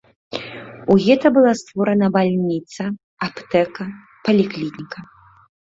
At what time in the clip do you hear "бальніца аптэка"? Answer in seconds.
2.17-3.83